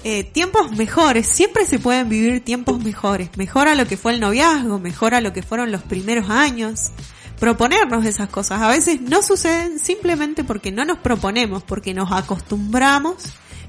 eh, 0.05 0.25
tiempos 0.25 0.73
mejores. 0.73 1.27
Siempre 1.27 1.67
se 1.67 1.79
pueden 1.79 2.09
vivir 2.09 2.43
tiempos 2.43 2.83
mejores. 2.83 3.31
Mejor 3.37 3.69
a 3.69 3.75
lo 3.75 3.87
que 3.87 3.97
fue 3.97 4.13
el 4.15 4.21
noviazgo, 4.21 4.79
mejor 4.79 5.15
a 5.15 5.21
lo 5.21 5.33
que 5.33 5.43
fueron 5.43 5.71
los 5.71 5.83
primeros 5.83 6.31
años. 6.31 6.93
Proponernos 7.39 8.07
esas 8.07 8.29
cosas. 8.29 8.63
A 8.63 8.69
veces 8.69 9.01
no 9.01 9.23
suceden 9.23 9.79
simplemente 9.79 10.45
porque 10.45 10.73
no 10.73 10.85
nos 10.85 10.99
proponemos, 10.99 11.63
porque 11.63 11.93
nos 11.93 12.11
acostumbramos 12.11 13.17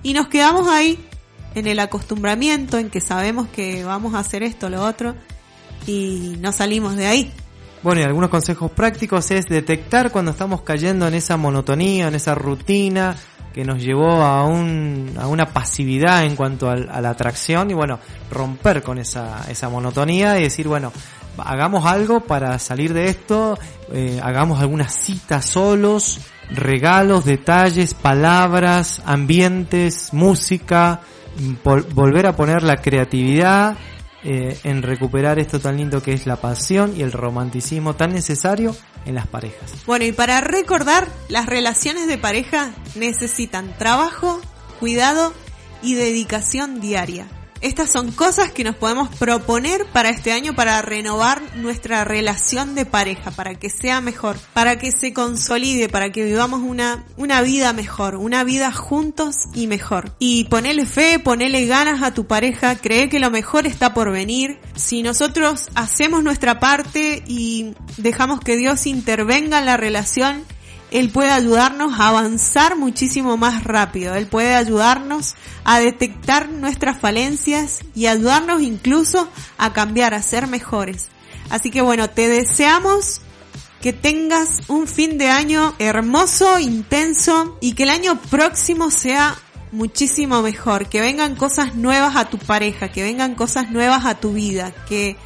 y 0.01 0.13
nos 0.13 0.27
quedamos 0.27 0.67
ahí 0.67 0.97
en 1.55 1.67
el 1.67 1.79
acostumbramiento, 1.79 2.77
en 2.77 2.89
que 2.89 3.01
sabemos 3.01 3.47
que 3.49 3.83
vamos 3.83 4.13
a 4.13 4.19
hacer 4.19 4.43
esto, 4.43 4.69
lo 4.69 4.83
otro, 4.83 5.15
y 5.87 6.37
no 6.39 6.51
salimos 6.51 6.95
de 6.95 7.07
ahí. 7.07 7.31
Bueno, 7.83 7.99
y 8.01 8.03
algunos 8.05 8.29
consejos 8.29 8.71
prácticos 8.71 9.29
es 9.31 9.45
detectar 9.45 10.11
cuando 10.11 10.31
estamos 10.31 10.61
cayendo 10.61 11.07
en 11.07 11.15
esa 11.15 11.35
monotonía, 11.35 12.07
en 12.07 12.15
esa 12.15 12.33
rutina 12.33 13.15
que 13.53 13.63
nos 13.63 13.81
llevó 13.81 14.23
a, 14.23 14.45
un, 14.45 15.15
a 15.19 15.27
una 15.27 15.53
pasividad 15.53 16.23
en 16.23 16.35
cuanto 16.35 16.69
a, 16.69 16.75
la 16.75 17.09
atracción 17.09 17.69
y 17.69 17.73
bueno, 17.73 17.99
romper 18.31 18.81
con 18.81 18.97
esa, 18.97 19.45
esa 19.49 19.69
monotonía 19.69 20.39
y 20.39 20.43
decir, 20.43 20.67
bueno, 20.67 20.91
hagamos 21.37 21.85
algo 21.85 22.21
para 22.21 22.57
salir 22.57 22.93
de 22.93 23.09
esto, 23.09 23.57
eh, 23.91 24.19
hagamos 24.23 24.59
alguna 24.59 24.89
cita 24.89 25.41
solos, 25.41 26.19
regalos, 26.49 27.25
detalles, 27.25 27.93
palabras, 27.93 29.01
ambientes, 29.05 30.13
música, 30.13 31.01
volver 31.93 32.27
a 32.27 32.35
poner 32.35 32.63
la 32.63 32.77
creatividad 32.77 33.77
eh, 34.23 34.57
en 34.63 34.81
recuperar 34.81 35.37
esto 35.39 35.59
tan 35.59 35.75
lindo 35.75 36.01
que 36.01 36.13
es 36.13 36.25
la 36.25 36.37
pasión 36.37 36.93
y 36.95 37.01
el 37.01 37.11
romanticismo 37.11 37.95
tan 37.95 38.13
necesario 38.13 38.75
en 39.05 39.15
las 39.15 39.27
parejas. 39.27 39.73
Bueno, 39.85 40.05
y 40.05 40.13
para 40.13 40.39
recordar, 40.39 41.09
las 41.27 41.45
relaciones 41.45 42.07
de 42.07 42.17
pareja 42.17 42.71
necesitan 42.95 43.77
trabajo, 43.77 44.39
cuidado 44.79 45.33
y 45.81 45.95
dedicación 45.95 46.79
diaria. 46.79 47.27
Estas 47.63 47.89
son 47.89 48.11
cosas 48.11 48.51
que 48.51 48.65
nos 48.65 48.75
podemos 48.75 49.07
proponer 49.15 49.85
para 49.85 50.09
este 50.09 50.33
año 50.33 50.53
para 50.53 50.81
renovar 50.81 51.41
nuestra 51.55 52.03
relación 52.03 52.75
de 52.75 52.85
pareja, 52.85 53.31
para 53.31 53.55
que 53.55 53.69
sea 53.69 54.01
mejor, 54.01 54.35
para 54.53 54.77
que 54.77 54.91
se 54.91 55.13
consolide, 55.13 55.87
para 55.87 56.11
que 56.11 56.25
vivamos 56.25 56.59
una, 56.59 57.05
una 57.15 57.41
vida 57.41 57.71
mejor, 57.71 58.17
una 58.17 58.43
vida 58.43 58.73
juntos 58.73 59.35
y 59.53 59.67
mejor. 59.67 60.13
Y 60.19 60.43
ponele 60.43 60.85
fe, 60.85 61.19
ponele 61.19 61.65
ganas 61.65 62.03
a 62.03 62.13
tu 62.13 62.27
pareja, 62.27 62.75
cree 62.75 63.07
que 63.07 63.21
lo 63.21 63.31
mejor 63.31 63.65
está 63.65 63.93
por 63.93 64.11
venir. 64.11 64.59
Si 64.75 65.01
nosotros 65.01 65.69
hacemos 65.73 66.21
nuestra 66.21 66.59
parte 66.59 67.23
y 67.25 67.75
dejamos 67.95 68.41
que 68.41 68.57
Dios 68.57 68.85
intervenga 68.87 69.59
en 69.59 69.67
la 69.67 69.77
relación, 69.77 70.43
él 70.93 71.09
puede 71.09 71.31
ayudarnos 71.31 71.99
a 71.99 72.09
avanzar 72.09 72.77
muchísimo 72.77 73.35
más 73.35 73.63
rápido. 73.63 74.13
Él 74.13 74.27
puede 74.27 74.53
ayudarnos 74.53 75.33
a 75.63 75.79
detectar 75.79 76.49
nuestras 76.49 76.99
falencias 76.99 77.79
y 77.95 78.05
ayudarnos 78.05 78.61
incluso 78.61 79.27
a 79.57 79.73
cambiar, 79.73 80.13
a 80.13 80.21
ser 80.21 80.45
mejores. 80.45 81.09
Así 81.49 81.71
que 81.71 81.81
bueno, 81.81 82.11
te 82.11 82.27
deseamos 82.27 83.21
que 83.81 83.91
tengas 83.91 84.61
un 84.67 84.85
fin 84.85 85.17
de 85.17 85.29
año 85.29 85.73
hermoso, 85.79 86.59
intenso 86.59 87.57
y 87.59 87.73
que 87.73 87.83
el 87.83 87.89
año 87.89 88.21
próximo 88.29 88.91
sea 88.91 89.35
muchísimo 89.71 90.43
mejor, 90.43 90.89
que 90.89 91.01
vengan 91.01 91.35
cosas 91.35 91.73
nuevas 91.73 92.15
a 92.15 92.29
tu 92.29 92.37
pareja, 92.37 92.91
que 92.91 93.01
vengan 93.01 93.33
cosas 93.33 93.71
nuevas 93.71 94.05
a 94.05 94.19
tu 94.19 94.33
vida, 94.33 94.71
que 94.87 95.17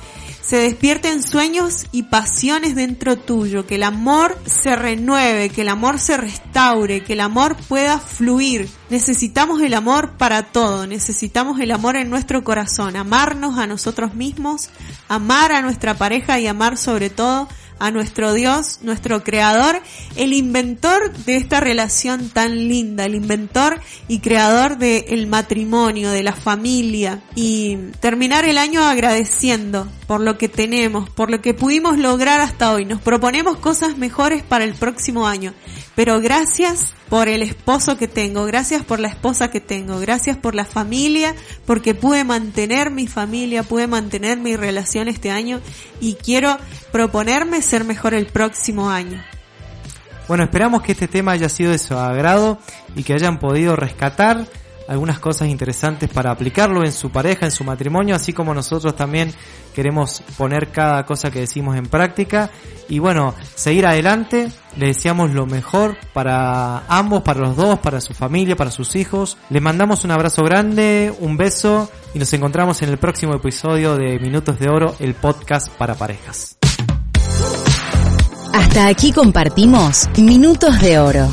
se 0.47 0.55
despierten 0.55 1.23
sueños 1.23 1.87
y 1.91 2.03
pasiones 2.03 2.73
dentro 2.73 3.17
tuyo, 3.17 3.67
que 3.67 3.75
el 3.75 3.83
amor 3.83 4.37
se 4.45 4.77
renueve, 4.77 5.49
que 5.49 5.63
el 5.63 5.67
amor 5.67 5.99
se 5.99 6.15
restaure, 6.15 7.03
que 7.03 7.13
el 7.13 7.19
amor 7.19 7.57
pueda 7.67 7.99
fluir. 7.99 8.69
Necesitamos 8.89 9.61
el 9.61 9.73
amor 9.73 10.11
para 10.17 10.43
todo, 10.43 10.87
necesitamos 10.87 11.59
el 11.59 11.71
amor 11.71 11.97
en 11.97 12.09
nuestro 12.09 12.45
corazón, 12.45 12.95
amarnos 12.95 13.57
a 13.57 13.67
nosotros 13.67 14.15
mismos, 14.15 14.69
amar 15.09 15.51
a 15.51 15.61
nuestra 15.61 15.95
pareja 15.95 16.39
y 16.39 16.47
amar 16.47 16.77
sobre 16.77 17.09
todo 17.09 17.49
a 17.79 17.91
nuestro 17.91 18.33
Dios, 18.33 18.79
nuestro 18.81 19.23
creador, 19.23 19.81
el 20.15 20.33
inventor 20.33 21.11
de 21.25 21.37
esta 21.37 21.59
relación 21.59 22.29
tan 22.29 22.67
linda, 22.67 23.05
el 23.05 23.15
inventor 23.15 23.79
y 24.07 24.19
creador 24.19 24.77
del 24.77 25.27
matrimonio, 25.27 26.11
de 26.11 26.23
la 26.23 26.33
familia 26.33 27.21
y 27.35 27.77
terminar 27.99 28.45
el 28.45 28.57
año 28.57 28.83
agradeciendo 28.83 29.87
por 30.07 30.21
lo 30.21 30.37
que 30.37 30.47
tenemos, 30.47 31.09
por 31.09 31.29
lo 31.29 31.41
que 31.41 31.53
pudimos 31.53 31.97
lograr 31.97 32.39
hasta 32.39 32.71
hoy. 32.71 32.85
Nos 32.85 33.01
proponemos 33.01 33.57
cosas 33.57 33.97
mejores 33.97 34.41
para 34.43 34.63
el 34.63 34.73
próximo 34.73 35.27
año, 35.27 35.53
pero 35.95 36.21
gracias 36.21 36.93
por 37.09 37.27
el 37.27 37.41
esposo 37.41 37.97
que 37.97 38.07
tengo, 38.07 38.45
gracias 38.45 38.83
por 38.83 38.99
la 38.99 39.07
esposa 39.07 39.49
que 39.49 39.61
tengo, 39.61 39.99
gracias 39.99 40.37
por 40.37 40.55
la 40.55 40.65
familia, 40.65 41.35
porque 41.65 41.95
pude 41.95 42.23
mantener 42.23 42.91
mi 42.91 43.07
familia, 43.07 43.63
pude 43.63 43.87
mantener 43.87 44.37
mi 44.37 44.55
relación 44.55 45.07
este 45.07 45.31
año 45.31 45.61
y 45.99 46.15
quiero 46.15 46.57
proponerme 46.97 47.61
ser 47.61 47.83
mejor 47.83 48.15
el 48.15 48.25
próximo 48.25 48.89
año. 48.89 49.23
Bueno, 50.27 50.45
esperamos 50.45 50.81
que 50.81 50.93
este 50.93 51.07
tema 51.07 51.33
haya 51.33 51.47
sido 51.47 51.69
de 51.69 51.77
su 51.77 51.93
agrado 51.93 52.57
y 52.95 53.03
que 53.03 53.13
hayan 53.13 53.37
podido 53.37 53.75
rescatar 53.75 54.47
algunas 54.87 55.19
cosas 55.19 55.47
interesantes 55.47 56.09
para 56.09 56.31
aplicarlo 56.31 56.83
en 56.83 56.91
su 56.91 57.11
pareja, 57.11 57.45
en 57.45 57.51
su 57.51 57.63
matrimonio, 57.63 58.15
así 58.15 58.33
como 58.33 58.51
nosotros 58.55 58.95
también 58.95 59.31
queremos 59.75 60.23
poner 60.39 60.69
cada 60.69 61.05
cosa 61.05 61.29
que 61.29 61.41
decimos 61.41 61.77
en 61.77 61.85
práctica 61.85 62.49
y 62.89 62.97
bueno, 62.97 63.35
seguir 63.53 63.85
adelante. 63.85 64.47
Les 64.75 64.95
deseamos 64.95 65.35
lo 65.35 65.45
mejor 65.45 65.97
para 66.13 66.79
ambos, 66.87 67.21
para 67.21 67.41
los 67.41 67.55
dos, 67.55 67.77
para 67.77 68.01
su 68.01 68.15
familia, 68.15 68.55
para 68.55 68.71
sus 68.71 68.95
hijos. 68.95 69.37
Les 69.51 69.61
mandamos 69.61 70.03
un 70.03 70.09
abrazo 70.09 70.43
grande, 70.43 71.13
un 71.19 71.37
beso 71.37 71.91
y 72.15 72.17
nos 72.17 72.33
encontramos 72.33 72.81
en 72.81 72.89
el 72.89 72.97
próximo 72.97 73.35
episodio 73.35 73.97
de 73.97 74.17
Minutos 74.17 74.57
de 74.57 74.69
Oro, 74.69 74.95
el 74.97 75.13
podcast 75.13 75.69
para 75.77 75.93
parejas. 75.93 76.56
Hasta 78.53 78.87
aquí 78.87 79.11
compartimos 79.11 80.07
Minutos 80.17 80.79
de 80.81 80.97
Oro. 80.99 81.29